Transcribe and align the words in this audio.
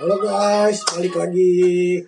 Halo 0.00 0.16
guys, 0.16 0.80
balik 0.96 1.12
lagi 1.12 2.00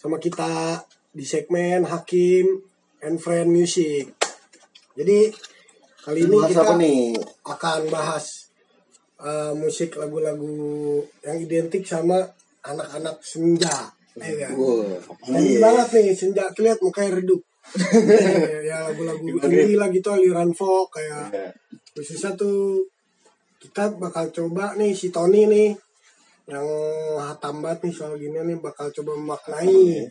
sama 0.00 0.16
kita 0.16 0.80
di 1.12 1.20
segmen 1.20 1.84
Hakim 1.84 2.64
and 3.04 3.20
Friend 3.20 3.52
Music. 3.52 4.08
Jadi 4.96 5.28
kali 6.00 6.24
ini 6.24 6.32
Bahas 6.32 6.48
kita 6.48 6.62
apa 6.64 6.74
nih? 6.80 7.12
akan 7.44 7.80
bahas 7.92 8.48
uh, 9.20 9.52
musik 9.52 10.00
lagu-lagu 10.00 11.04
yang 11.28 11.36
identik 11.36 11.84
sama 11.84 12.24
anak-anak 12.64 13.20
senja. 13.20 13.92
Ya, 14.16 14.32
kan? 14.48 14.56
Wah, 14.56 14.96
Ini 15.36 15.60
banget 15.60 15.88
nih 15.92 16.16
senja 16.16 16.48
kelihatan 16.56 16.88
mukanya 16.88 17.20
redup. 17.20 17.44
ya 18.72 18.80
lagu-lagu 18.88 19.20
indie 19.28 19.76
lah 19.76 19.92
gitu 19.92 20.08
aliran 20.08 20.56
folk 20.56 20.88
kayak 20.88 21.28
Iya. 21.28 21.52
khususnya 21.92 22.32
tuh 22.32 22.80
kita 23.60 23.92
bakal 24.00 24.32
coba 24.32 24.72
nih 24.80 24.96
si 24.96 25.12
Tony 25.12 25.44
nih 25.44 25.76
yang 26.46 26.66
hatam 27.18 27.58
banget 27.58 27.90
nih 27.90 27.94
soal 27.94 28.14
gini 28.14 28.38
nih 28.38 28.58
bakal 28.62 28.90
coba 28.94 29.18
memaknai 29.18 30.06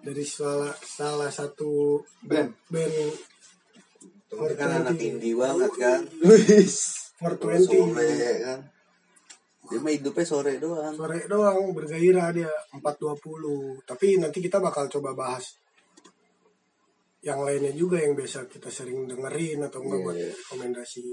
dari 0.00 0.24
salah 0.24 0.70
salah 0.78 1.30
satu 1.30 1.98
band 2.22 2.54
band 2.70 2.94
Ini 4.30 4.54
kan 4.54 4.70
anak 4.70 4.94
indie 5.02 5.34
banget 5.34 5.74
kan. 5.74 6.06
Luis. 6.22 7.10
20 7.18 7.66
Sore 7.66 8.08
kan. 8.38 8.60
Dia 9.70 9.78
mah 9.82 9.90
hidupnya 9.90 10.22
sore 10.22 10.54
doang. 10.62 10.94
sore 10.94 11.26
doang 11.26 11.74
bergairah 11.74 12.30
dia 12.30 12.50
420 12.78 13.82
tapi 13.82 14.22
nanti 14.22 14.38
kita 14.38 14.62
bakal 14.62 14.86
coba 14.86 15.14
bahas 15.18 15.58
yang 17.20 17.44
lainnya 17.44 17.76
juga 17.76 18.00
yang 18.00 18.16
biasa 18.16 18.48
kita 18.48 18.72
sering 18.72 19.04
dengerin 19.04 19.60
atau 19.68 19.84
enggak 19.84 20.00
buat 20.00 20.16
rekomendasi 20.16 21.04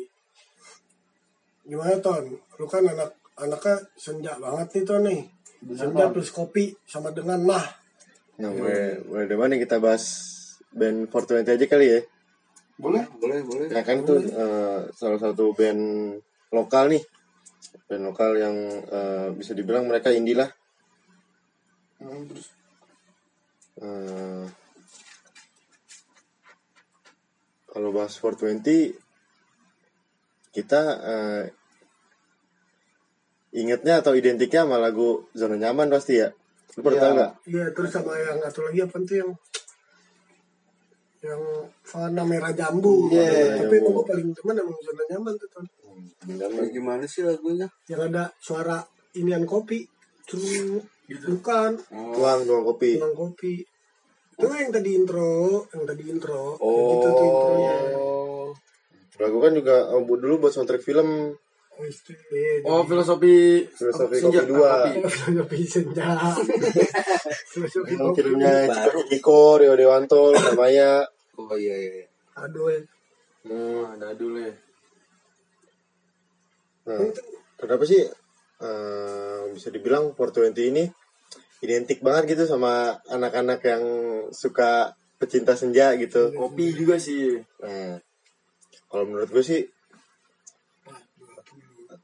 gimana 1.68 2.00
ton 2.00 2.24
lu 2.32 2.66
kan 2.66 2.88
anak 2.88 3.12
anaknya 3.38 3.76
senja 3.94 4.34
banget 4.42 4.68
nih 4.74 4.84
ton 4.84 5.02
nih 5.06 5.22
senja 5.78 6.10
plus 6.10 6.30
kopi 6.34 6.74
sama 6.86 7.14
dengan 7.14 7.42
mah 7.46 7.88
Nah, 8.38 8.54
mulai 8.54 9.26
dari 9.26 9.34
mana 9.40 9.58
kita 9.58 9.82
bahas 9.82 10.06
band 10.70 11.10
420 11.10 11.58
aja 11.58 11.66
kali 11.66 11.88
ya? 11.90 12.02
Boleh, 12.78 13.10
boleh, 13.18 13.42
boleh. 13.42 13.66
Ya 13.74 13.82
kan 13.82 14.06
tuh 14.06 14.22
eh, 14.22 14.80
salah 14.94 15.18
satu 15.18 15.58
band 15.58 16.14
lokal 16.54 16.94
nih. 16.94 17.02
Band 17.90 18.14
lokal 18.14 18.38
yang 18.38 18.58
eh, 18.86 19.34
bisa 19.34 19.58
dibilang 19.58 19.90
mereka 19.90 20.14
indie 20.14 20.38
lah. 20.38 20.54
Eh, 23.82 24.46
kalau 27.66 27.90
bahas 27.90 28.14
420 28.14 28.94
kita 30.54 30.82
eh, 31.02 31.44
ingetnya 33.56 34.04
atau 34.04 34.14
identiknya 34.18 34.68
sama 34.68 34.78
lagu 34.82 35.28
zona 35.32 35.56
nyaman 35.56 35.88
pasti 35.88 36.20
ya. 36.20 36.30
Lu 36.76 36.86
pernah 36.86 37.00
tahu 37.02 37.14
nggak? 37.18 37.32
iya 37.50 37.66
terus 37.74 37.90
sama 37.90 38.14
yang 38.20 38.38
satu 38.44 38.60
lagi 38.70 38.80
apa 38.86 38.96
tuh 39.02 39.18
yang 39.18 39.32
yang 41.26 41.42
warna 41.90 42.24
merah 42.24 42.54
jambu. 42.54 43.10
Iya, 43.10 43.66
tapi 43.66 43.76
jambu. 43.82 43.90
gue 43.98 44.06
paling 44.06 44.30
teman 44.38 44.56
emang 44.62 44.78
zona 44.84 45.04
nyaman 45.10 45.34
tuh 45.40 45.50
ton. 45.50 45.66
Kayak 46.28 46.70
gimana 46.76 47.04
sih 47.10 47.26
lagunya? 47.26 47.68
yang 47.90 48.02
ada 48.14 48.30
suara 48.38 48.84
inian 49.18 49.48
kopi. 49.48 49.88
Cuma 50.28 50.84
bukan. 51.08 51.72
Tuang 51.90 52.40
tuang 52.46 52.64
kopi. 52.68 53.00
Tuang 53.00 53.16
kopi. 53.16 53.64
Itu 54.38 54.54
yang 54.54 54.70
tadi 54.70 54.90
intro 54.94 55.66
yang 55.74 55.84
tadi 55.90 56.04
intro. 56.06 56.62
Oh. 56.62 56.94
Gitu 56.94 57.08
tuh 57.10 57.26
intronya. 57.26 57.76
Lagu 59.18 59.38
kan 59.42 59.52
juga 59.58 59.76
oh, 59.98 60.06
dulu 60.06 60.46
buat 60.46 60.54
soundtrack 60.54 60.86
film 60.86 61.34
oh, 61.78 61.86
iya, 62.34 62.54
Oh 62.66 62.82
filosofi 62.84 63.62
Filosofi 63.70 64.16
senja, 64.18 64.42
Kopi 64.42 64.50
dua. 64.50 64.74
filosofi 65.14 65.58
senja 65.64 66.08
filosofi 67.54 67.94
Yang 67.94 68.02
kopi 68.02 68.22
filmnya. 68.26 68.54
Ciko, 69.14 69.42
Rio 69.62 69.74
Dewanto, 69.78 70.34
Maya. 70.58 71.06
Oh 71.38 71.54
iya 71.54 71.76
iya. 71.78 72.06
aduh 72.38 72.70
ya. 72.74 72.82
Hmm. 73.46 73.94
Ada 73.94 74.18
dulu 74.18 74.42
ya. 74.42 74.54
Nah, 76.88 77.14
kenapa 77.60 77.84
sih 77.86 78.02
eh, 78.62 79.40
bisa 79.54 79.70
dibilang 79.70 80.18
420 80.18 80.72
ini 80.74 80.84
identik 81.62 82.02
banget 82.06 82.38
gitu 82.38 82.44
sama 82.46 82.98
anak-anak 83.10 83.60
yang 83.66 83.84
suka 84.30 84.94
pecinta 85.18 85.58
senja 85.58 85.94
gitu. 85.98 86.34
Kopi 86.34 86.74
juga 86.74 87.02
sih. 87.02 87.38
Nah, 87.62 87.98
kalau 88.88 89.04
menurut 89.10 89.30
gue 89.34 89.44
sih 89.44 89.62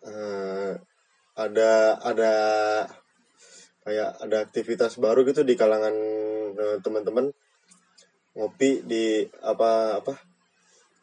eh, 0.08 0.72
ada 1.34 1.72
ada 2.00 2.34
kayak 3.84 4.10
ada 4.24 4.38
aktivitas 4.46 5.02
baru 5.02 5.26
gitu 5.28 5.44
di 5.44 5.56
kalangan 5.58 5.96
eh, 6.56 6.78
teman-teman. 6.84 7.32
Ngopi 8.34 8.82
di 8.86 9.22
apa 9.46 10.02
apa? 10.02 10.14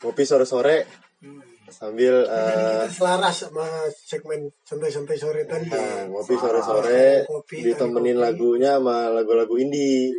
Ngopi 0.03 0.23
sore-sore 0.27 0.87
sambil 1.71 2.27
eh, 2.27 2.83
Kita 2.83 2.91
selaras 2.91 3.47
sama 3.47 3.67
segmen 3.95 4.51
santai-santai 4.67 5.15
sore 5.15 5.47
tadi. 5.47 5.71
Nah, 5.71 6.11
ngopi 6.11 6.35
sore-sore 6.35 7.25
Kopi, 7.31 7.63
ditemenin 7.63 8.19
kopi. 8.19 8.25
lagunya 8.27 8.73
sama 8.81 9.15
lagu-lagu 9.15 9.55
indie. 9.55 10.11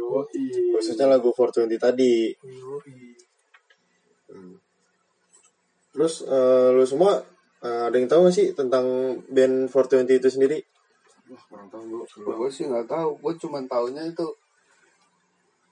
Khususnya 0.71 1.11
lagu 1.11 1.35
420 1.35 1.75
tadi. 1.77 2.31
Yoi. 2.39 3.11
terus 5.91 6.23
eh, 6.23 6.71
lu 6.71 6.87
semua 6.87 7.19
eh, 7.61 7.81
ada 7.88 7.95
yang 7.95 8.09
tahu 8.09 8.27
gak 8.27 8.35
sih 8.35 8.47
tentang 8.53 8.85
band 9.29 9.69
420 9.69 10.19
itu 10.19 10.29
sendiri 10.29 10.59
Wah, 11.31 11.39
kurang 11.47 11.72
tahu 11.72 11.83
gue. 11.88 12.03
Gue 12.27 12.49
sih 12.51 12.67
nggak 12.67 12.91
tahu. 12.91 13.16
Gue 13.23 13.33
cuma 13.39 13.63
taunya 13.63 14.03
itu 14.03 14.27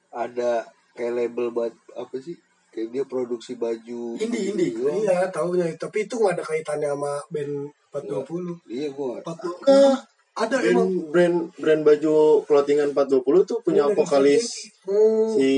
ada 0.07 0.63
kayak 0.95 1.13
label 1.19 1.51
buat 1.51 1.75
apa 1.99 2.15
sih? 2.15 2.31
Kayak 2.71 2.87
dia 2.95 3.03
produksi 3.03 3.59
baju. 3.59 4.15
Indie, 4.15 4.55
indie. 4.55 4.71
Iya, 4.71 4.93
iya 5.03 5.17
taunya 5.27 5.67
tapi 5.75 6.07
itu 6.07 6.15
nggak 6.15 6.39
ada 6.39 6.43
kaitannya 6.47 6.89
sama 6.95 7.19
band 7.27 7.53
420 7.91 8.71
Iya 8.71 8.87
gue 8.87 9.05
nggak. 9.11 9.23
420 9.27 10.17
ada 10.39 10.55
brand 10.55 10.71
emang 10.71 10.89
brand 11.11 11.37
brand 11.59 11.81
baju 11.83 12.15
clothingan 12.47 12.95
420 12.95 13.43
tuh 13.43 13.57
punya 13.59 13.83
Dari 13.91 13.95
vokalis 13.99 14.45
Hmm. 14.87 15.35
si 15.35 15.51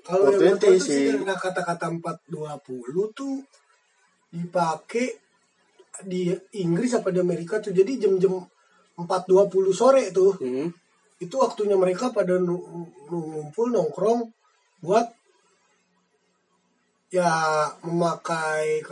Kalau 0.00 0.32
yang 0.32 0.56
gue 0.56 0.56
420 0.56 0.64
tahu 0.64 0.76
si 0.80 0.88
sih 0.88 1.04
karena 1.12 1.36
kata-kata 1.36 1.86
420 1.92 3.12
tuh 3.12 3.44
dipakai 4.32 5.27
di 6.04 6.30
Inggris 6.60 6.94
apa 6.98 7.10
di 7.10 7.18
Amerika 7.18 7.58
tuh. 7.58 7.74
Jadi 7.74 7.98
jam-jam 7.98 8.38
4.20 8.98 9.72
sore 9.74 10.10
tuh. 10.14 10.34
Hmm. 10.38 10.68
Itu 11.18 11.42
waktunya 11.42 11.74
mereka 11.74 12.14
pada 12.14 12.38
ngumpul 12.38 13.74
nongkrong 13.74 14.26
buat 14.82 15.06
ya 17.08 17.32
memakai 17.82 18.84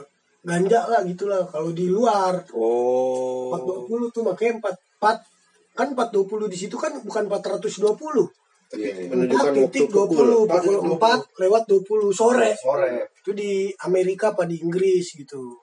ganja 0.47 0.89
lah 0.89 1.03
gitulah 1.05 1.43
kalau 1.45 1.75
di 1.75 1.91
luar 1.91 2.39
Oh. 2.55 3.53
420 3.53 4.15
tuh 4.15 4.23
makanya 4.25 4.73
4, 4.73 5.03
4 5.03 5.77
kan 5.77 5.89
420 5.93 6.49
di 6.49 6.57
situ 6.57 6.77
kan 6.81 6.97
bukan 7.05 7.29
420 7.29 8.31
Iya, 8.75 8.99
iya. 8.99 9.07
menunjukkan 9.15 9.53
waktu 9.55 9.63
titik 9.71 9.95
pukul 9.95 10.51
20 10.51 10.51
pukul 10.51 10.99
4 10.99 11.39
lewat 11.39 11.63
20 11.71 12.11
sore 12.11 12.51
Sore. 12.59 13.15
itu 13.23 13.31
di 13.31 13.71
Amerika 13.87 14.35
apa 14.35 14.43
di 14.43 14.59
Inggris 14.59 15.15
gitu 15.15 15.63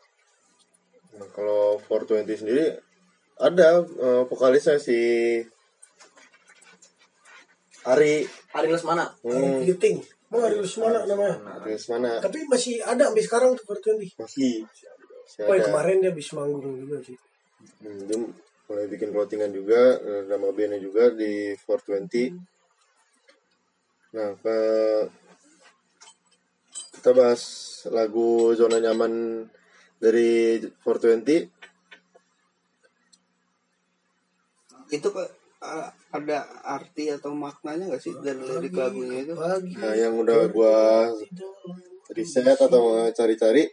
Nah, 1.14 1.28
kalau 1.34 1.78
420 1.86 2.42
sendiri 2.42 2.66
ada 3.38 3.82
eh, 3.84 4.24
vokalisnya 4.26 4.78
si 4.82 4.98
Ari. 7.84 8.24
Hari 8.54 8.68
Lesmana. 8.72 9.12
hmm. 9.26 9.34
hmm, 9.34 9.60
Giting 9.68 9.98
mau 10.34 10.42
hari 10.42 10.58
mana 10.58 11.06
namanya. 11.06 11.38
Ari 11.62 11.78
mana 11.94 12.18
tapi 12.18 12.42
masih 12.50 12.82
ada 12.82 13.14
sampai 13.14 13.22
sekarang 13.22 13.54
tuh 13.54 13.70
420 13.70 14.18
masih. 14.18 14.66
Masih 14.66 15.46
oh, 15.46 15.54
kemarin 15.54 16.02
dia 16.02 16.10
habis 16.10 16.34
manggung 16.34 16.74
juga 16.82 16.98
sih. 17.06 17.14
Hmm, 17.86 18.10
dia 18.10 18.18
mulai 18.66 18.90
bikin 18.90 19.14
clothingan 19.14 19.54
juga 19.54 20.02
eh, 20.02 20.26
nama 20.26 20.50
bandnya 20.50 20.82
juga 20.82 21.14
di 21.14 21.54
420 21.68 22.42
nah 24.14 24.30
ke 24.38 24.58
kita 27.02 27.12
bahas 27.18 27.42
lagu 27.90 28.54
zona 28.54 28.78
nyaman 28.78 29.44
dari 30.04 30.60
420 30.84 31.48
Itu 34.92 35.08
ke 35.10 35.24
a- 35.64 35.90
ada 36.12 36.44
arti 36.62 37.08
atau 37.08 37.32
maknanya 37.34 37.88
nggak 37.90 38.04
sih 38.04 38.12
dari 38.20 38.38
lirik 38.38 38.76
lagunya 38.76 39.24
itu? 39.24 39.34
nah 39.80 39.96
yang 39.96 40.20
udah 40.20 40.52
gua 40.52 41.08
riset 42.12 42.44
atau 42.46 43.08
cari-cari 43.10 43.64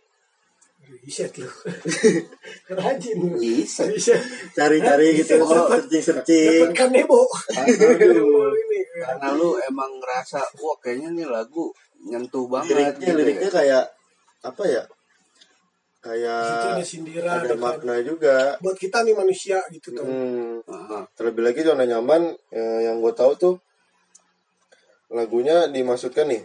riset 1.03 1.35
lu 1.37 1.51
rajin 2.79 3.17
lu 3.21 3.37
Bisa. 3.37 3.85
riset 3.91 4.23
cari-cari 4.55 5.19
gitu 5.19 5.35
searching-searching 5.43 6.71
dapatkan 6.73 6.89
nebo 6.95 7.21
Aduh. 7.59 8.55
ini 8.65 8.79
Karena 9.01 9.29
lu 9.33 9.55
emang 9.61 9.91
ngerasa, 9.99 10.41
wah 10.61 10.77
kayaknya 10.79 11.09
nih 11.15 11.27
lagu 11.27 11.69
nyentuh 12.01 12.47
banget. 12.47 12.75
liriknya 12.75 13.07
gitu 13.07 13.19
liriknya 13.19 13.51
ya. 13.51 13.55
kayak 13.55 13.85
apa 14.41 14.63
ya 14.65 14.83
Di 16.01 16.17
situ 16.17 16.17
ada 16.17 16.73
kayak 16.73 16.81
sindiran 16.83 17.35
ada 17.35 17.45
ya 17.45 17.51
kan. 17.51 17.61
makna 17.61 17.95
juga 18.01 18.57
buat 18.59 18.73
kita 18.75 19.05
nih 19.05 19.13
manusia 19.13 19.61
gitu 19.69 19.93
tuh 19.93 20.03
Hmm. 20.03 20.65
Terlebih 21.13 21.45
lagi 21.45 21.61
zona 21.61 21.85
nyaman 21.85 22.23
eh, 22.49 22.81
yang 22.85 22.99
gue 22.99 23.13
tahu 23.13 23.33
tuh 23.37 23.55
lagunya 25.09 25.67
dimaksudkan 25.67 26.25
nih 26.25 26.41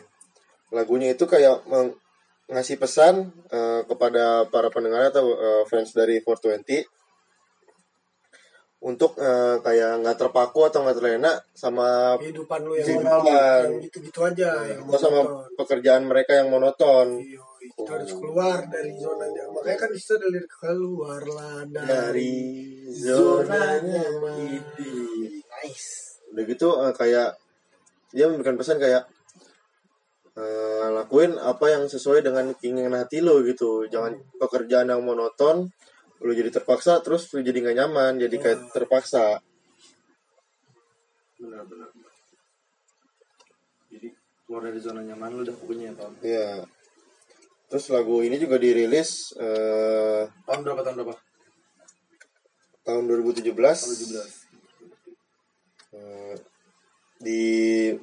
lagunya 0.69 1.07
itu 1.10 1.24
kayak 1.24 1.63
meng- 1.66 1.96
ngasih 2.48 2.75
pesan 2.75 3.16
eh, 3.48 3.81
kepada 3.84 4.44
para 4.46 4.68
pendengar 4.68 5.07
atau 5.07 5.24
eh, 5.31 5.63
fans 5.63 5.94
dari 5.94 6.19
420 6.19 6.84
untuk 8.81 9.18
eh, 9.18 9.58
kayak 9.62 10.04
nggak 10.04 10.18
terpaku 10.19 10.62
atau 10.63 10.84
nggak 10.84 10.94
terlena 10.96 11.31
sama 11.56 12.19
kehidupan 12.19 12.60
lu 12.62 12.75
yang 12.75 12.86
Kehidupan. 12.86 13.24
yang 13.25 13.81
gitu-gitu 13.81 14.19
aja 14.22 14.50
yang 14.68 14.84
atau 14.84 15.00
sama 15.00 15.19
pekerjaan 15.56 16.04
mereka 16.04 16.36
yang 16.36 16.50
monoton 16.50 17.18
Iya, 17.18 17.42
harus 17.88 18.12
keluar 18.16 18.66
dari 18.68 18.92
zona 18.98 19.26
nyaman. 19.30 19.54
Makanya 19.62 19.80
kan 19.80 19.92
ada 19.94 20.28
lirik 20.32 20.52
keluarlah 20.52 21.58
dari, 21.70 21.86
dari 21.86 22.34
zona 22.94 23.62
nyaman 23.82 24.62
Nice. 25.56 26.20
udah 26.36 26.44
gitu 26.46 26.68
eh, 26.84 26.94
kayak 26.94 27.30
dia 28.12 28.28
memberikan 28.28 28.60
pesan 28.60 28.76
kayak 28.78 29.08
eh, 30.36 30.88
lakuin 30.92 31.40
apa 31.40 31.66
yang 31.72 31.88
sesuai 31.88 32.22
dengan 32.22 32.52
keinginan 32.60 32.96
hati 33.00 33.24
lo 33.24 33.40
gitu 33.42 33.88
jangan 33.88 34.20
pekerjaan 34.36 34.92
yang 34.92 35.00
monoton 35.00 35.72
lu 36.20 36.32
jadi 36.36 36.52
terpaksa 36.52 37.00
terus 37.00 37.28
lu 37.32 37.40
jadi 37.40 37.60
nggak 37.64 37.78
nyaman 37.80 38.20
jadi 38.20 38.36
kayak 38.36 38.60
terpaksa 38.72 39.40
Benar 41.36 41.68
benar. 41.68 41.90
benar. 41.92 42.14
Jadi 43.92 44.08
keluar 44.48 44.62
dari 44.66 44.80
zona 44.80 45.02
nyaman 45.04 45.30
lu 45.36 45.44
dah 45.44 45.56
pokoknya 45.56 45.92
ya 45.92 45.94
Tom. 46.00 46.12
ya 46.24 46.50
terus 47.75 47.92
lagu 47.92 48.24
ini 48.24 48.39
juga 48.39 48.56
dirilis 48.56 49.36
eh, 49.36 50.24
Tahun 50.48 50.63
berapa 50.63 50.80
tahun 50.80 51.04
berapa? 51.04 51.12
tahun 52.88 53.04
2017 53.04 53.51
Tahun 53.51 53.95
17. 54.00 54.16
Eh, 55.92 56.36
di 57.19 57.44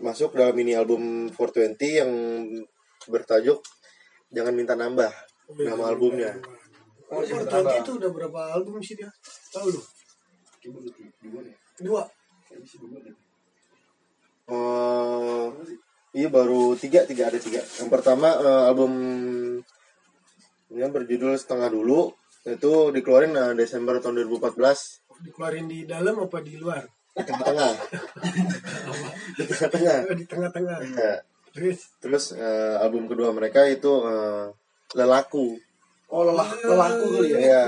masuk 0.04 0.36
dalam 0.36 0.52
mini 0.52 0.76
album 0.76 1.32
420 1.32 1.88
yang 2.04 2.12
bertajuk 3.08 3.64
Jangan 4.28 4.52
Minta 4.52 4.76
Nambah 4.76 5.08
nama 5.56 5.88
albumnya. 5.88 6.36
Oh, 6.36 6.60
Oh, 7.12 7.20
masih 7.20 7.44
Portlandia 7.44 7.80
bertambah. 7.80 7.84
itu 7.84 7.92
udah 7.96 8.10
berapa 8.12 8.40
album 8.56 8.80
sih 8.80 8.96
dia? 8.96 9.08
Tahu 9.52 9.69
lu? 9.69 9.80
Dua. 11.80 12.04
Eh, 14.48 15.46
iya 16.16 16.28
baru 16.32 16.72
tiga 16.72 17.04
tiga 17.04 17.28
ada 17.28 17.36
tiga. 17.36 17.60
Yang 17.60 17.88
pertama 17.92 18.32
eh, 18.32 18.62
album 18.69 18.92
yang 20.76 20.90
berjudul 20.90 21.36
Setengah 21.36 21.69
Dulu 21.69 22.12
itu 22.42 22.72
dikeluarin 22.90 23.32
eh, 23.38 23.54
Desember 23.54 24.02
tahun 24.02 24.26
2014 24.26 25.22
Dikeluarin 25.22 25.66
di 25.70 25.86
dalam 25.86 26.19
apa 26.19 26.42
di 26.42 26.58
luar? 26.58 26.82
di 27.12 27.22
tengah-tengah. 27.28 27.72
Di 29.36 29.44
tengah-tengah. 29.44 29.98
Oh, 30.08 30.16
di 30.16 30.24
tengah-tengah. 30.24 30.76
Ya. 30.96 31.14
Terus? 31.52 31.78
Terus 32.00 32.24
eh, 32.32 32.74
album 32.80 33.04
kedua 33.04 33.36
mereka 33.36 33.69
itu 33.69 33.92
eh, 34.08 34.48
Lelaku. 34.96 35.60
Oh 36.12 36.28
lelah 36.28 36.48
lelahku 36.60 37.06
kali 37.16 37.32
ya. 37.32 37.40
ya 37.40 37.64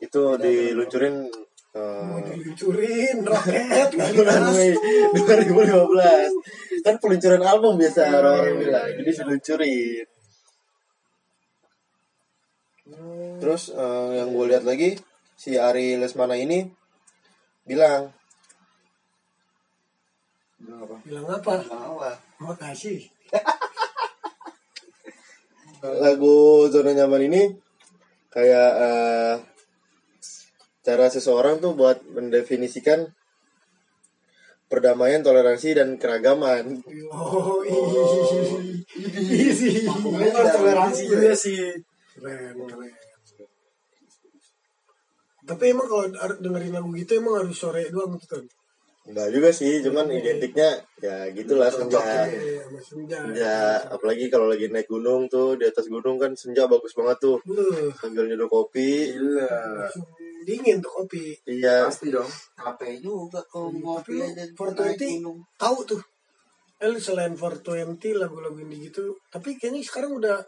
itu 0.00 0.22
diluncurin 0.40 1.28
mau 1.76 2.20
diluncurin 2.24 3.16
roket. 3.28 3.88
Nggak 3.92 4.10
bulan 4.16 4.40
Mei 4.56 4.72
dikasih. 5.12 5.52
2015 5.52 6.84
kan 6.84 6.94
peluncuran 6.96 7.42
album 7.44 7.76
biasa 7.76 8.00
orang-orang 8.08 8.56
bilang. 8.56 8.88
Jadi 8.96 9.10
diluncurin 9.20 10.06
terus 13.38 13.70
eh, 13.70 14.08
yang 14.16 14.32
gue 14.32 14.44
lihat 14.48 14.64
lagi 14.64 14.96
si 15.36 15.60
Ari 15.60 16.00
Lesmana 16.00 16.34
ini 16.40 16.64
bilang 17.68 18.16
Bilang 20.58 20.82
apa? 20.82 20.96
Bilang 21.06 21.26
apa? 21.30 21.54
Apa? 21.70 22.10
Makasih. 22.42 23.06
lagu 25.78 26.66
zona 26.74 26.90
nyaman 26.90 27.30
ini 27.30 27.42
kayak 28.34 28.70
eh, 28.82 29.34
cara 30.82 31.06
seseorang 31.06 31.62
tuh 31.62 31.78
buat 31.78 32.02
mendefinisikan 32.10 33.14
perdamaian 34.66 35.22
toleransi 35.22 35.78
dan 35.78 35.94
keragaman 35.96 36.82
Oh. 37.14 37.62
Benar 40.18 40.46
toleransi 40.50 41.02
juga 41.06 41.32
sih. 41.38 41.78
Keren, 42.18 42.54
keren. 42.66 42.92
Tapi 45.48 45.64
emang 45.72 45.88
kalau 45.88 46.04
dengerin 46.44 46.74
lagu 46.76 46.90
gitu 46.92 47.16
emang 47.16 47.40
harus 47.40 47.56
sore 47.56 47.88
doang 47.88 48.12
gitu 48.20 48.26
kan? 48.36 48.44
Enggak 49.08 49.32
juga 49.32 49.48
sih, 49.48 49.80
cuman 49.80 50.12
identiknya 50.12 50.68
ya 51.00 51.32
gitulah 51.32 51.72
senja. 51.72 52.28
Iya, 52.28 52.60
sama 52.68 52.80
senja. 52.84 53.16
Senja, 53.24 53.56
apalagi 53.88 54.28
kalau 54.28 54.52
lagi 54.52 54.68
naik 54.68 54.84
gunung 54.84 55.24
tuh 55.32 55.56
di 55.56 55.64
atas 55.64 55.88
gunung 55.88 56.20
kan 56.20 56.36
senja 56.36 56.68
bagus 56.68 56.92
banget 56.92 57.16
tuh. 57.16 57.40
Beuh, 57.48 57.88
Sambil 57.96 58.28
nyeduh 58.28 58.50
kopi. 58.52 59.16
Gila. 59.16 59.88
dingin 60.44 60.80
tuh 60.84 60.92
kopi. 60.92 61.32
Iya, 61.48 61.88
Pasti 61.88 62.12
dong. 62.12 62.28
Capek 62.52 63.00
juga 63.00 63.40
kalau 63.48 63.72
ngopi 63.72 64.20
aja 64.20 64.44
lu 64.44 64.52
420 64.56 64.76
naik 64.76 65.00
gunung. 65.24 65.38
tahu 65.56 65.78
tuh. 65.88 66.02
Eh, 66.78 66.88
lu 66.92 67.00
selain 67.00 67.32
420 67.32 68.20
lagu-lagu 68.20 68.60
indie 68.60 68.92
gitu, 68.92 69.16
tapi 69.32 69.56
kayaknya 69.56 69.82
sekarang 69.82 70.14
udah 70.20 70.38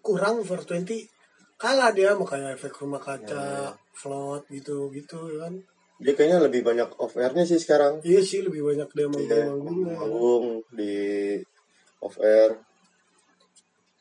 kurang 0.00 0.42
420 0.42 1.06
kalah 1.58 1.90
dia 1.90 2.14
sama 2.14 2.22
kayak 2.22 2.54
efek 2.54 2.74
rumah 2.78 3.02
kaca, 3.02 3.74
float 3.90 4.46
gitu 4.48 4.86
gitu 4.94 5.18
ya 5.34 5.50
kan. 5.50 5.54
dia 5.98 6.14
kayaknya 6.14 6.38
lebih 6.46 6.62
banyak 6.62 6.86
off 7.02 7.18
airnya 7.18 7.42
sih 7.42 7.58
sekarang. 7.58 7.98
Iya 8.06 8.22
sih 8.22 8.46
lebih 8.46 8.62
banyak 8.62 8.86
dia 8.94 9.06
Iya, 9.10 9.50
manggung 9.50 10.62
di 10.70 10.94
off 11.98 12.14
air. 12.22 12.54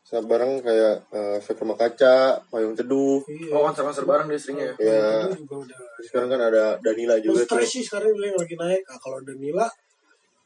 Sama 0.06 0.24
bareng 0.24 0.62
kayak 0.62 1.10
eh, 1.10 1.42
efek 1.42 1.58
rumah 1.60 1.74
kaca, 1.76 2.38
payung 2.48 2.78
teduh. 2.78 3.20
Iya. 3.26 3.50
Oh 3.52 3.66
konser-konser 3.66 4.06
bareng 4.06 4.30
dia 4.30 4.38
seringnya 4.38 4.72
ya. 4.72 4.74
Ya, 4.80 5.04
Itu 5.28 5.42
juga 5.44 5.56
udah. 5.66 5.80
sekarang 6.06 6.30
kan 6.32 6.42
ada 6.48 6.64
Danila 6.80 7.18
juga 7.18 7.42
tuh. 7.44 7.58
Stres 7.60 7.70
sih 7.74 7.84
sekarang 7.84 8.14
dia 8.14 8.30
yang 8.30 8.38
lagi 8.38 8.56
naik. 8.56 8.82
Nah, 8.86 9.00
kalau 9.02 9.20
Danila 9.26 9.68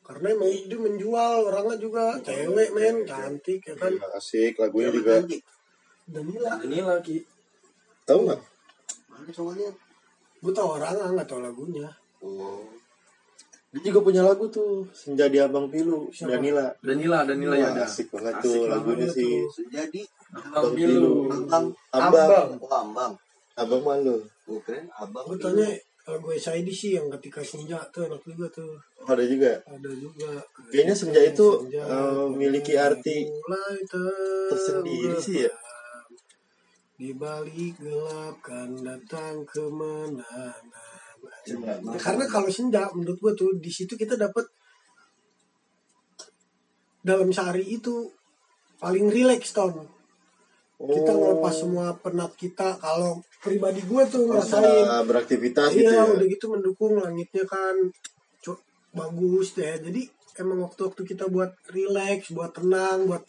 karena 0.01 0.27
emang 0.33 0.49
dia 0.49 0.79
menjual 0.79 1.33
orangnya 1.47 1.77
juga 1.77 2.03
cewek 2.19 2.69
men 2.73 3.05
cantik 3.05 3.61
ya 3.63 3.75
kan 3.77 3.93
Ya, 3.93 4.07
asik, 4.17 4.57
lagunya 4.57 4.89
juga. 4.91 5.21
Danila 6.09 6.59
Ini 6.65 6.81
lagi. 6.83 7.17
Tahu 8.03 8.19
nggak? 8.27 8.41
Mana 9.07 9.29
lihat. 9.55 9.75
gue 10.41 10.51
tau 10.51 10.67
orangnya 10.75 11.05
nggak 11.13 11.27
tau 11.29 11.39
lagunya 11.39 11.87
Oh. 12.21 12.65
Dia 13.71 13.87
juga 13.87 14.03
punya 14.03 14.21
lagu 14.21 14.51
tuh, 14.51 14.83
Senja 14.91 15.31
di 15.31 15.39
Abang 15.39 15.71
Pilu, 15.71 16.11
Siapa? 16.11 16.35
Danila. 16.37 16.67
Danila, 16.83 17.23
Danila 17.23 17.55
ya 17.55 17.71
ada. 17.71 17.87
asik 17.87 18.11
banget 18.11 18.35
Asik 18.37 18.43
tuh 18.43 18.61
lagunya 18.67 19.07
tuh. 19.07 19.15
sih. 19.15 19.31
Jadi 19.71 20.01
Abang 20.51 20.75
Pilu. 20.75 21.31
Abang. 21.89 22.45
Oh, 22.59 22.67
ambang. 22.67 23.13
Abang 23.55 23.81
malu. 23.81 24.19
Gue 24.43 24.59
keren 24.67 24.91
abang. 24.91 25.23
gue 25.23 25.37
tanya 25.39 25.67
lagu 26.09 26.27
SID 26.33 26.67
sih 26.73 26.91
yang 26.97 27.07
ketika 27.17 27.45
senja 27.45 27.77
tuh 27.93 28.09
enak 28.09 28.21
juga 28.25 28.49
tuh. 28.49 28.73
Ada 29.05 29.23
juga. 29.25 29.51
ada 29.69 29.91
juga. 29.93 30.41
Kayaknya 30.73 30.95
senja 30.97 31.21
itu, 31.21 31.47
Senja, 31.65 31.83
eh, 31.85 32.25
memiliki 32.33 32.73
arti 32.77 33.29
tersendiri 34.49 35.17
sih 35.21 35.45
ya. 35.45 35.53
di 37.01 37.17
balik 37.17 37.81
gelap 37.81 38.37
kan 38.45 38.69
datang 38.77 39.41
kemenangan. 39.49 40.61
Karena 41.97 42.25
kalau 42.29 42.45
senja 42.45 42.85
menurut 42.93 43.17
gue 43.17 43.33
tuh 43.33 43.51
di 43.57 43.73
situ 43.73 43.97
kita 43.97 44.13
dapat 44.21 44.45
dalam 47.01 47.33
sehari 47.33 47.65
itu 47.65 48.05
paling 48.77 49.09
rileks 49.09 49.57
ton 49.57 50.00
kita 50.81 51.11
ngelepas 51.13 51.53
semua 51.53 51.93
penat 52.01 52.33
kita 52.33 52.81
kalau 52.81 53.21
pribadi 53.43 53.85
gue 53.85 54.03
tuh 54.09 54.25
ngerasain. 54.25 54.85
Masa 54.85 55.05
beraktivitas 55.05 55.69
gitu 55.77 55.85
iya 55.85 56.05
ya. 56.05 56.13
udah 56.17 56.27
gitu 56.27 56.45
mendukung 56.49 56.97
langitnya 56.97 57.45
kan. 57.45 57.75
Bagus 58.91 59.55
deh. 59.55 59.77
Jadi 59.79 60.03
emang 60.41 60.67
waktu-waktu 60.67 61.01
kita 61.05 61.31
buat 61.31 61.53
rileks 61.71 62.35
buat 62.35 62.51
tenang 62.51 63.07
buat 63.07 63.23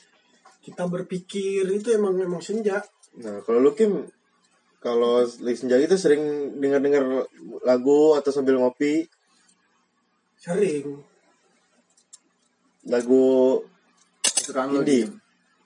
kita 0.63 0.87
berpikir 0.87 1.67
itu 1.67 1.89
emang 1.95 2.19
emang 2.19 2.43
senja. 2.43 2.83
Nah, 3.19 3.43
kalau 3.43 3.59
lu 3.59 3.75
Kim, 3.75 4.07
kalau 4.79 5.27
lagi 5.27 5.59
senja 5.59 5.77
itu 5.77 5.99
sering 5.99 6.55
dengar-dengar 6.63 7.27
lagu 7.67 8.15
atau 8.15 8.31
sambil 8.31 8.57
ngopi, 8.63 9.05
sering. 10.39 11.03
Lagu 12.87 13.59
indie. 14.75 15.07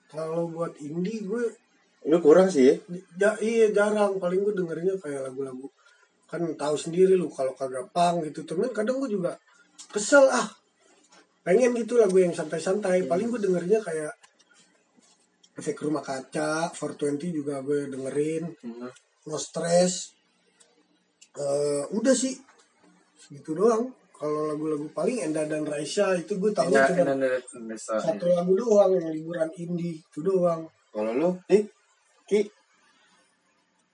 kalau 0.09 0.49
buat 0.49 0.73
indie 0.77 1.25
gue 1.25 1.66
Lu 2.07 2.17
kurang 2.23 2.47
sih 2.47 2.71
ya. 2.71 2.75
ja, 3.19 3.29
iya 3.43 3.67
jarang. 3.75 4.15
Paling 4.17 4.39
gue 4.39 4.53
dengerinnya 4.55 4.95
kayak 4.95 5.27
lagu-lagu. 5.27 5.67
Kan 6.31 6.47
tahu 6.55 6.75
sendiri 6.79 7.19
lu 7.19 7.27
kalau 7.27 7.51
kagak 7.51 7.91
pang 7.91 8.23
gitu. 8.23 8.47
Temen 8.47 8.71
kadang 8.71 9.03
gue 9.03 9.11
juga 9.11 9.35
kesel 9.91 10.25
ah 10.31 10.47
pengen 11.43 11.75
gitu 11.75 11.99
lagu 11.99 12.15
yang 12.15 12.31
santai-santai. 12.31 13.05
Paling 13.11 13.27
gue 13.27 13.41
dengerinnya 13.43 13.83
kayak 13.83 14.15
efek 15.59 15.83
rumah 15.83 16.03
kaca 16.03 16.71
420 16.71 17.39
juga 17.43 17.59
gue 17.59 17.91
dengerin. 17.91 18.43
Hmm. 18.63 18.91
no 19.27 19.35
stress. 19.35 20.15
Eh, 21.35 21.83
udah 21.91 22.15
sih. 22.15 22.39
Segitu 23.19 23.51
doang. 23.51 23.91
Kalau 24.17 24.49
lagu-lagu 24.49 24.89
paling 24.97 25.29
Enda 25.29 25.45
dan 25.45 25.61
Raisa 25.61 26.17
itu 26.17 26.41
gue 26.41 26.49
tahu 26.49 26.73
cuma 26.73 26.89
Indonesia. 26.89 28.01
satu 28.01 28.25
lagu 28.33 28.57
doang 28.57 28.97
yang 28.97 29.13
liburan 29.13 29.51
indie. 29.59 30.01
Itu 30.01 30.25
doang. 30.25 30.65
Kalau 30.89 31.13
lu, 31.13 31.29
Dik, 31.45 31.76
Ki, 32.27 32.43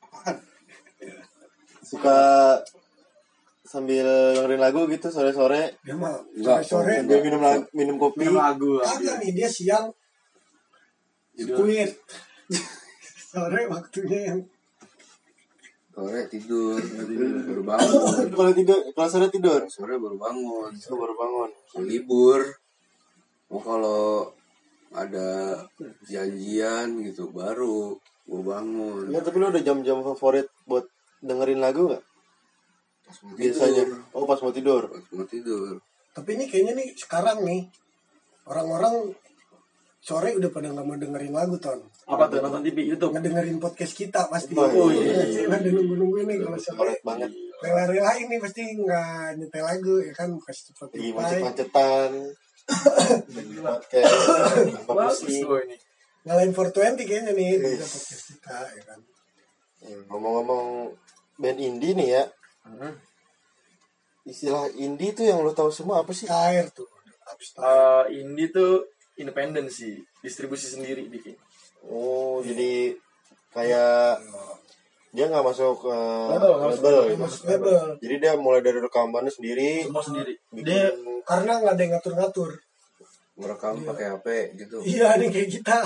Apaan? 0.01 0.37
suka 1.85 2.17
sambil 3.63 4.05
dengerin 4.33 4.61
lagu 4.61 4.89
gitu 4.89 5.09
sore-sore. 5.09 5.77
Dia 5.85 5.93
mah 5.93 6.17
Enggak, 6.33 6.65
sore 6.65 6.97
sambil 7.01 7.21
minum 7.21 7.41
lag- 7.41 7.69
minum 7.73 7.95
kopi. 8.01 8.25
Minum 8.25 8.41
lagu. 8.41 8.81
Kagak 8.81 9.21
nih 9.21 9.31
dia 9.33 9.49
siang 9.49 9.93
squid 11.33 11.89
sore 13.33 13.61
waktunya 13.65 14.19
yang 14.29 14.39
sore 15.93 16.25
tidur 16.25 16.77
baru 17.45 17.61
bangun. 17.61 18.25
Kalau 18.37 18.51
tidur, 18.53 18.79
kalau 18.93 19.09
sore 19.09 19.27
tidur. 19.29 19.61
sore 19.69 19.93
baru 19.97 20.17
bangun. 20.17 20.69
Oh, 20.73 20.97
baru 20.97 21.13
bangun. 21.13 21.49
libur. 21.85 22.41
Oh 23.53 23.61
kalau 23.61 24.33
ada 24.93 25.61
janjian 26.05 27.01
gitu 27.01 27.29
baru 27.29 27.97
gue 28.23 28.41
bangun 28.41 29.05
Ya, 29.07 29.19
tapi 29.19 29.35
lu 29.35 29.47
udah 29.47 29.59
jam-jam 29.59 29.99
favorit 30.01 30.47
buat 30.63 30.87
dengerin 31.19 31.59
lagu 31.59 31.87
gak? 31.87 32.03
Pas 33.03 33.17
mau 33.21 33.35
Biasanya. 33.35 33.83
tidur. 33.83 33.99
Oh, 34.11 34.23
pas 34.23 34.39
mau 34.39 34.51
tidur. 34.51 34.83
pas 34.85 35.03
mau 35.11 35.25
tidur 35.25 35.73
tapi 36.11 36.29
ini 36.33 36.45
kayaknya 36.45 36.73
nih 36.75 36.87
sekarang 36.93 37.41
nih 37.41 37.65
orang-orang 38.45 39.11
sore 39.97 40.29
udah 40.31 40.45
pada 40.47 40.69
nggak 40.69 40.83
mau 40.83 40.93
dengerin 40.93 41.31
lagu 41.31 41.57
ton 41.57 41.79
Apa 42.05 42.27
tuh 42.27 42.37
nonton 42.37 42.61
TV 42.61 42.85
YouTube? 42.85 43.11
ngedengerin 43.11 43.57
podcast 43.57 43.93
kita 43.93 44.27
pasti 44.27 44.53
Oh, 44.53 44.87
iya 44.87 45.23
sih 45.25 45.47
pada 45.47 45.63
nunggu-nunggu 45.65 46.21
ini 46.21 46.35
kalau 46.37 46.59
sore 46.59 46.99
banget. 47.01 47.31
rela-rela 47.59 48.11
ini 48.15 48.35
pasti 48.37 48.61
nggak 48.77 49.39
nyetel 49.39 49.63
lagu 49.63 49.95
ya 49.97 50.11
kan 50.13 50.29
pas 50.37 50.53
Di 50.53 50.69
Spotify 50.69 51.11
macet-macetan. 51.13 52.09
Dengerin 53.25 53.63
podcast. 53.65 54.13
Apa 54.77 54.91
Bagus 54.93 55.17
pusing. 55.19 55.69
Loh 56.25 56.39
ini. 56.39 56.49
ngalahin 56.49 56.51
420 56.51 57.03
kayaknya 57.03 57.31
nih 57.31 57.47
juga 57.53 57.85
podcast 57.85 58.23
kita 58.29 58.57
ya 58.71 58.83
kan 58.85 58.99
Ya, 59.83 59.99
Ngomong-ngomong 60.07 60.95
band 61.35 61.59
indie 61.59 61.91
nih 61.91 62.09
ya. 62.09 62.23
Hmm. 62.63 62.95
Istilah 64.23 64.71
indie 64.73 65.11
tuh 65.11 65.27
yang 65.27 65.43
lo 65.43 65.51
tahu 65.51 65.67
semua 65.69 65.99
apa 65.99 66.15
sih? 66.15 66.23
Cair 66.23 66.71
tuh 66.71 66.87
Eh, 67.55 68.03
indie 68.15 68.47
tuh 68.47 68.87
independen 69.15 69.67
sih, 69.67 69.99
distribusi 70.19 70.71
sendiri 70.71 71.03
bikin. 71.05 71.35
Oh, 71.83 72.39
jadi 72.39 72.95
kayak 73.51 74.23
dia 75.09 75.25
nggak 75.27 75.43
masuk 75.43 75.83
ke 75.83 75.95
Label, 76.31 76.51
label 76.57 76.71
label. 76.73 76.99
gitu. 77.05 77.19
Masuk 77.19 77.43
label 77.45 77.75
Jadi 77.99 78.15
dia 78.17 78.33
mulai 78.35 78.59
dari 78.59 78.79
rekamannya 78.79 79.29
sendiri, 79.29 79.83
Semua 79.83 79.99
sendiri. 80.01 80.33
bikin 80.47 80.63
Dia 80.63 80.83
karena 81.23 81.51
nggak 81.59 81.73
ada 81.75 81.81
yang 81.81 81.91
ngatur-ngatur 81.93 82.51
merekam 83.33 83.81
pakai 83.81 84.05
HP 84.11 84.27
gitu 84.55 84.77
iya 84.85 85.17
nih 85.17 85.25
kayak 85.27 85.49
kita 85.49 85.77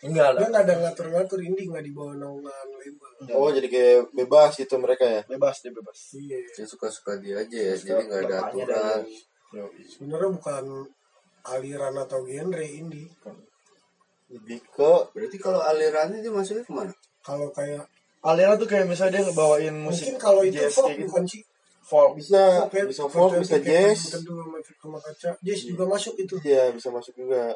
Oh, 0.00 0.08
enggak 0.08 0.28
dia 0.30 0.36
lah. 0.36 0.48
nggak 0.48 0.62
ada 0.62 0.74
ngatur-ngatur 0.80 1.40
ini 1.42 1.62
nggak 1.66 1.84
di 1.84 1.92
bawah 1.92 2.14
naungan 2.14 2.66
label 2.72 3.10
Oh, 3.30 3.52
jadi 3.52 3.68
kayak 3.68 4.08
bebas 4.10 4.56
gitu 4.56 4.74
mereka 4.76 5.04
ya. 5.04 5.20
Bebas 5.26 5.60
dia 5.60 5.70
bebas. 5.70 5.98
iya 6.16 6.40
dia 6.42 6.64
suka-suka 6.64 7.20
dia 7.20 7.36
aja 7.38 7.52
ya 7.52 7.74
jadi 7.74 8.00
nggak 8.02 8.20
ada 8.24 8.36
aturan 8.42 9.00
dari- 9.04 9.84
sebenarnya 9.84 10.30
bukan 10.32 10.64
aliran 11.44 11.94
atau 11.98 12.22
genre 12.22 12.62
indie 12.62 13.10
Lebih 14.30 14.62
ke 14.64 14.92
berarti 15.10 15.36
kalau 15.36 15.60
alirannya 15.60 16.22
dia 16.22 16.30
masuknya 16.30 16.62
ke 16.62 16.70
mana 16.70 16.92
kalau 17.20 17.50
kayak 17.50 17.82
Aliran 18.20 18.56
tuh 18.56 18.68
kayak 18.68 18.84
misalnya 18.86 19.16
dia 19.16 19.22
ngebawain 19.26 19.74
musik 19.74 20.12
mungkin 20.12 20.16
kalau 20.16 20.44
itu 20.44 20.54
jazz 20.54 20.72
folk 20.72 20.86
kayak 20.86 20.96
gitu. 20.96 21.08
bukan 21.08 21.24
sih 21.26 21.42
Folk. 21.82 22.10
bisa 22.14 22.42
Folk 22.60 22.70
ya, 22.70 22.84
bisa 22.86 23.02
folk, 23.04 23.32
bisa 23.34 23.56
gitu, 23.58 23.66
jazz. 23.66 23.98
Kaca 24.14 25.30
jazz 25.42 25.60
juga 25.64 25.84
masuk 25.84 26.14
itu 26.16 26.34
Iya, 26.40 26.70
bisa 26.70 26.88
masuk 26.88 27.16
juga. 27.16 27.50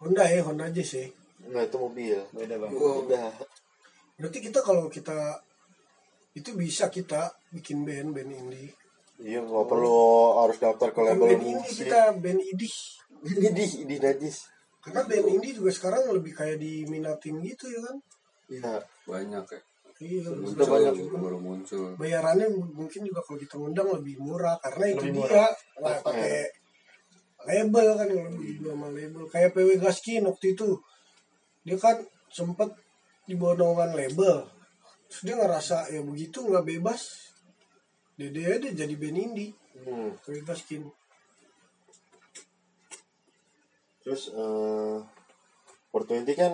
Honda 0.00 0.24
ya 0.24 0.40
Honda 0.42 0.66
jazz 0.68 0.96
ya 0.96 1.06
Enggak, 1.40 1.72
itu 1.72 1.76
mobil. 1.78 2.18
Beda 2.30 2.54
bang. 2.56 2.70
Udah. 2.70 3.32
berarti 4.16 4.38
kita 4.40 4.60
kalau 4.60 4.84
kita 4.86 5.40
itu 6.30 6.52
bisa 6.52 6.88
kita 6.88 7.32
bikin 7.48 7.82
band 7.82 8.12
band 8.12 8.30
indie 8.30 8.68
Iya, 9.16 9.40
nggak 9.40 9.66
perlu 9.66 10.00
harus 10.40 10.56
daftar 10.56 10.88
ke 10.90 11.00
label 11.02 11.24
band 11.26 11.44
indie 11.46 11.72
kita 11.74 12.12
band 12.14 12.40
indie 12.40 12.76
Ini 13.20 13.52
di 13.84 13.96
najis. 13.96 14.36
karena 14.80 15.04
band 15.04 15.26
indie 15.30 15.52
juga 15.52 15.70
sekarang 15.70 16.08
lebih 16.10 16.32
kayak 16.32 16.56
diminatin 16.56 17.40
gitu 17.40 17.64
ya 17.66 17.80
kan 17.80 17.96
Iya. 18.48 18.74
banyak 19.04 19.44
ya 19.46 19.60
iya 20.00 20.24
Udah 20.24 20.40
muncul 20.40 20.64
banyak. 20.66 20.92
baru 21.14 21.38
muncul 21.38 21.88
bayarannya 21.96 22.46
mungkin 22.52 23.00
juga 23.02 23.20
kalau 23.20 23.38
kita 23.38 23.54
ngundang 23.56 23.88
lebih 23.90 24.16
murah 24.16 24.56
karena 24.58 24.84
itu 24.90 25.04
Lebih 25.06 25.24
dia 25.24 25.44
lah 25.80 25.96
pakai 26.00 26.59
label 27.48 27.86
kan 27.96 28.08
yang 28.10 28.28
lebih 28.32 28.60
dua 28.60 28.72
sama 28.76 28.88
label. 28.92 29.22
Kayak 29.30 29.50
PW 29.56 29.68
Gaskin 29.80 30.26
waktu 30.28 30.58
itu. 30.58 30.76
Dia 31.64 31.76
kan 31.80 32.00
sempet 32.28 32.72
di 33.24 33.34
bawah 33.36 33.56
naungan 33.56 33.96
label. 33.96 34.48
Terus 35.08 35.22
dia 35.26 35.36
ngerasa 35.38 35.90
ya 35.92 36.00
begitu 36.04 36.44
nggak 36.44 36.66
bebas. 36.66 37.30
Dede 38.18 38.44
aja 38.44 38.68
jadi 38.84 38.94
band 38.96 39.18
indie. 39.18 39.52
Hmm. 39.80 40.12
PW 40.20 40.44
Gaskin. 40.44 40.84
Terus 44.04 44.32
eh 44.32 44.98
420 45.90 46.38
kan 46.38 46.52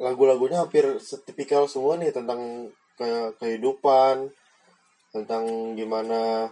lagu-lagunya 0.00 0.64
hampir 0.64 0.96
setipikal 0.96 1.68
semua 1.68 2.00
nih 2.00 2.08
tentang 2.08 2.72
kayak 2.96 3.36
kehidupan, 3.36 4.32
tentang 5.12 5.76
gimana 5.76 6.48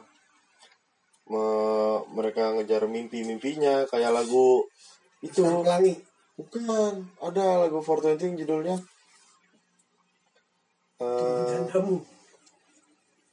me- 1.28 2.02
mereka 2.16 2.56
ngejar 2.56 2.88
mimpi-mimpinya 2.88 3.84
kayak 3.88 4.12
lagu 4.16 4.64
itu. 5.20 5.44
Pelangi? 5.44 5.94
Bukan 6.38 6.94
ada 7.18 7.66
lagu 7.66 7.82
420 7.82 8.22
yang 8.24 8.34
judulnya. 8.44 8.76
Eh 11.02 11.46
Jandamu. 11.50 11.98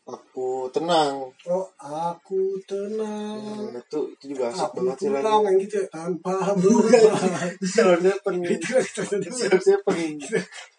Aku 0.06 0.70
tenang. 0.70 1.34
Oh 1.50 1.66
aku 1.82 2.62
tenang. 2.70 3.42
Hmm, 3.42 3.74
itu 3.74 4.00
itu 4.14 4.24
juga 4.38 4.54
asik 4.54 4.70
aku 4.70 4.86
banget 4.86 4.98
sih 5.02 5.10
lagu 5.10 5.42
yang 5.50 5.58
gitu 5.58 5.75
ya? 5.82 5.88
Tanpa 5.90 6.54
berubah. 6.54 7.18
Harusnya 7.82 8.14
pengen 8.22 8.50
itu 8.54 8.70
itu 8.78 9.02
itu 9.02 9.30
harusnya 9.50 9.78
pengen 9.82 10.14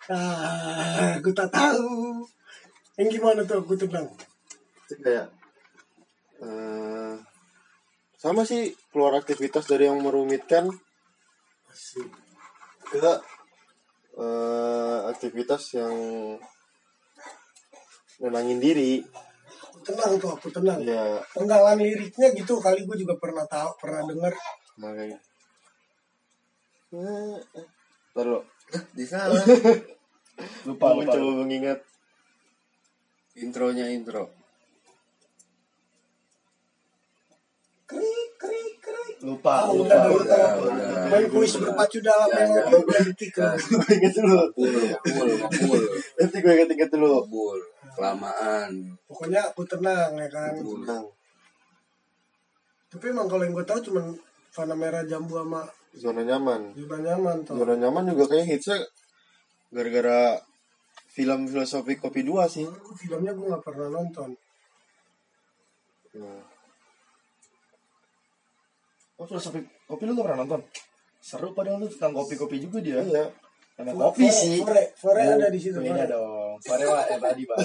Ah, 0.07 1.19
aku 1.19 1.35
tak 1.35 1.51
tahu. 1.51 2.23
Yang 2.95 3.19
gimana 3.19 3.41
tuh 3.43 3.59
aku 3.67 3.75
tenang? 3.75 4.07
itu 4.87 4.95
kayak 5.03 5.27
eh 6.39 7.06
sama 8.17 8.43
sih 8.49 8.73
keluar 8.91 9.17
aktivitas 9.21 9.69
dari 9.69 9.89
yang 9.89 10.01
merumitkan. 10.01 10.73
Ke 12.89 13.13
eh, 14.17 14.99
aktivitas 15.13 15.77
yang 15.77 15.95
nenangin 18.21 18.59
diri. 18.61 19.05
Tenang 19.85 20.19
tuh, 20.19 20.33
aku 20.35 20.49
tenang. 20.51 20.83
ya 20.83 21.21
Penggalan 21.37 21.79
liriknya 21.79 22.33
gitu 22.35 22.59
kali 22.59 22.83
gue 22.83 22.97
juga 22.99 23.15
pernah 23.21 23.45
tahu, 23.47 23.71
pernah 23.79 24.03
dengar. 24.09 24.35
makanya. 24.77 25.19
Eh, 26.93 27.37
eh. 27.57 27.67
Ntar 28.13 28.27
lo, 28.29 28.41
di 28.93 29.05
sana? 29.05 29.37
Lupa 30.69 30.93
lupa. 30.93 31.17
mencoba 31.17 31.33
mengingat 31.45 31.81
intronya 33.37 33.89
intro 33.89 34.36
Krik 37.87 38.31
krik 38.35 38.75
krik. 38.83 39.15
Lupa 39.23 39.63
Ah, 39.63 39.71
lupa. 39.71 39.87
udah 39.87 40.01
udah 40.05 40.19
udah, 40.19 40.27
tahu. 40.27 40.61
udah. 40.69 41.07
Main 41.07 41.27
kuis 41.31 41.53
berpacu 41.57 41.99
dalam 42.01 42.29
Ya, 42.29 42.39
yang 42.43 42.51
ya. 42.53 42.63
politik. 42.83 43.31
ingat 43.89 44.13
dulu 44.13 44.35
makul 44.37 44.71
makul 44.91 45.29
makul 45.39 45.83
nanti 46.17 46.37
gue 46.37 46.53
ingat 46.53 46.69
ingat 46.69 46.91
dulu 46.91 47.09
makul 47.23 47.59
kelamaan 47.95 48.71
Pokoknya 49.07 49.41
aku 49.47 49.63
tenang 49.65 50.13
ya 50.15 50.29
kan. 50.29 50.53
tenang 50.59 51.05
Tapi 52.87 53.05
emang 53.07 53.27
kalau 53.27 53.43
yang 53.43 53.55
gue 53.55 53.65
tahu 53.65 53.81
cuman 53.83 54.07
Fana 54.51 54.75
Merah 54.75 55.05
Jambu 55.05 55.37
sama 55.37 55.63
zona 55.93 56.23
nyaman 56.23 56.75
Zona 56.75 56.99
Nyaman 56.99 57.37
tuh. 57.43 57.55
zona 57.55 57.75
nyaman 57.75 58.05
juga 58.11 58.25
kayak 58.29 58.47
hitsnya 58.49 58.79
gara-gara 59.69 60.43
film 61.07 61.47
filosofi 61.47 61.95
kopi 61.95 62.21
dua 62.21 62.45
sih 62.47 62.67
Filmnya 62.97 63.31
gue 63.31 63.47
gak 63.47 63.63
pernah 63.63 63.89
nonton. 63.89 64.35
Nah, 66.17 66.41
Oh 69.17 69.25
filosofi 69.25 69.59
kopi 69.85 70.03
lu 70.05 70.13
gak 70.13 70.27
pernah 70.27 70.41
nonton? 70.43 70.61
Seru 71.19 71.51
padahal 71.51 71.79
lu 71.79 71.89
tentang 71.89 72.13
kopi-kopi 72.13 72.57
juga 72.59 72.79
dia. 72.79 73.01
iya 73.01 73.25
Karena 73.75 73.93
kopi 73.93 74.25
Fore- 74.25 74.33
sih. 74.35 74.57
Fore, 74.61 74.85
Fore 74.95 75.23
ada 75.23 75.49
di 75.49 75.59
situ. 75.59 75.77
Beda 75.77 75.95
Fore. 75.99 76.07
dong. 76.07 76.53
Fore 76.61 76.85
mah 76.87 77.05
yang 77.07 77.21
tadi 77.21 77.43
bang. 77.43 77.61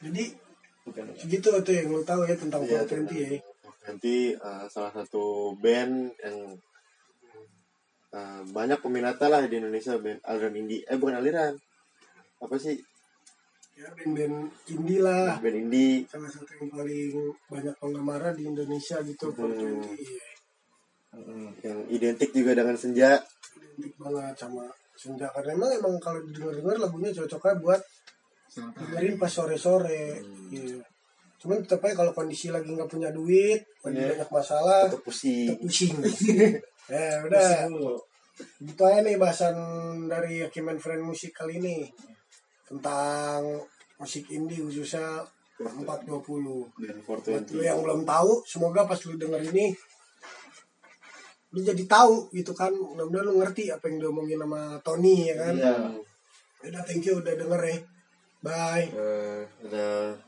Jadi 0.00 0.24
Bukan. 0.84 1.04
segitu 1.16 1.48
tuh 1.56 1.72
yang 1.72 1.88
lo 1.88 2.02
tahu 2.02 2.28
ya 2.28 2.36
tentang 2.36 2.60
Iya, 2.62 2.84
420 2.84 3.08
ya. 3.16 3.40
nanti 3.84 4.14
eh, 4.32 4.64
salah 4.68 4.92
satu 4.92 5.24
band 5.56 5.92
yang 6.18 6.36
eh, 8.12 8.42
banyak 8.46 8.78
peminatnya 8.78 9.28
lah 9.28 9.40
di 9.42 9.56
Indonesia 9.56 9.96
band 9.96 10.20
aliran 10.22 10.54
indie 10.54 10.84
eh 10.84 10.94
bukan 10.94 11.16
aliran 11.18 11.56
apa 12.38 12.56
sih 12.56 12.76
ya 13.74 13.88
band-band 13.90 14.36
indie 14.70 15.00
lah. 15.02 15.36
Band 15.38 15.56
indie. 15.58 16.06
Salah 16.06 16.30
satu 16.30 16.50
yang 16.54 16.70
paling 16.70 17.10
banyak 17.46 17.74
penggemar 17.76 18.22
di 18.32 18.42
Indonesia 18.46 18.96
gitu 19.02 19.30
Hmm. 19.30 19.82
420 19.82 19.94
iya. 19.98 20.26
yang 21.62 21.78
identik 21.88 22.30
juga 22.30 22.52
dengan 22.54 22.74
senja. 22.74 23.18
Identik 23.54 23.94
banget 23.96 24.34
sama 24.34 24.66
senja. 24.94 25.26
Karena 25.30 25.50
emang 25.54 25.70
emang 25.74 25.94
kalau 25.98 26.22
didengar-dengar 26.22 26.76
lagunya 26.80 27.10
cocoknya 27.12 27.54
buat 27.58 27.80
dengerin 28.54 29.18
pas 29.18 29.30
sore-sore. 29.30 30.22
Iya. 30.50 30.78
cuman 31.34 31.60
tetap 31.60 31.84
aja 31.84 32.00
kalau 32.00 32.16
kondisi 32.16 32.48
lagi 32.48 32.72
nggak 32.72 32.88
punya 32.88 33.12
duit 33.12 33.60
lagi 33.84 34.00
Iya. 34.00 34.16
banyak 34.16 34.30
masalah 34.32 34.88
atau 34.88 34.96
pusing. 35.04 35.52
tetap 35.52 35.60
pusing. 35.60 35.94
Ya 36.88 37.20
udah. 37.26 37.68
gitu 38.60 38.82
aja 38.82 39.00
nih 39.00 39.16
bahasan 39.16 39.56
dari 40.08 40.40
Hakiman 40.40 40.80
Friend 40.80 41.00
Musik 41.00 41.36
kali 41.36 41.60
ini 41.60 41.84
tentang 42.64 43.62
musik 44.00 44.26
indie 44.32 44.60
khususnya 44.64 45.22
420 45.60 46.82
dan 46.82 46.96
buat 47.06 47.20
420 47.22 47.54
lu 47.56 47.62
yang 47.62 47.78
belum 47.84 48.02
tahu 48.02 48.42
semoga 48.42 48.88
pas 48.88 48.98
lu 49.06 49.14
denger 49.14 49.40
ini 49.54 49.70
lu 51.54 51.62
jadi 51.62 51.84
tahu 51.86 52.34
gitu 52.34 52.50
kan. 52.50 52.74
Mudah-mudahan 52.74 53.30
lu 53.30 53.34
ngerti 53.38 53.70
apa 53.70 53.86
yang 53.86 54.02
diomongin 54.02 54.42
sama 54.42 54.74
Tony 54.82 55.30
ya 55.30 55.34
kan? 55.38 55.54
Iya. 55.54 55.74
udah 56.64 56.82
thank 56.82 57.06
you 57.06 57.22
udah 57.22 57.34
denger 57.38 57.60
ya. 57.62 57.78
Bye. 58.42 58.88
Eh, 58.90 59.42
udah 59.62 60.18